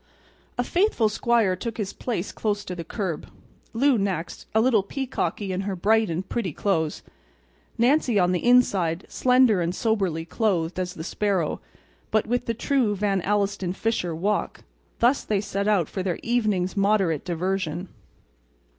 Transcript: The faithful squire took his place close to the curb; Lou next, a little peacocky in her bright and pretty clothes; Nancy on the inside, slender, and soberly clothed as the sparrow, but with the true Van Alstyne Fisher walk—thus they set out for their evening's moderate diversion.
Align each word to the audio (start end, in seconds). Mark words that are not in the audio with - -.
The 0.57 0.63
faithful 0.63 1.09
squire 1.09 1.55
took 1.55 1.77
his 1.77 1.93
place 1.93 2.31
close 2.31 2.65
to 2.65 2.73
the 2.73 2.83
curb; 2.83 3.29
Lou 3.71 3.99
next, 3.99 4.47
a 4.55 4.59
little 4.59 4.81
peacocky 4.81 5.51
in 5.51 5.61
her 5.61 5.75
bright 5.75 6.09
and 6.09 6.27
pretty 6.27 6.53
clothes; 6.53 7.03
Nancy 7.77 8.17
on 8.17 8.31
the 8.31 8.43
inside, 8.43 9.05
slender, 9.09 9.61
and 9.61 9.75
soberly 9.75 10.25
clothed 10.25 10.79
as 10.79 10.95
the 10.95 11.03
sparrow, 11.03 11.61
but 12.09 12.25
with 12.25 12.47
the 12.47 12.55
true 12.55 12.95
Van 12.95 13.21
Alstyne 13.21 13.73
Fisher 13.75 14.15
walk—thus 14.15 15.23
they 15.23 15.39
set 15.39 15.67
out 15.67 15.87
for 15.87 16.01
their 16.01 16.17
evening's 16.23 16.75
moderate 16.75 17.23
diversion. 17.23 17.87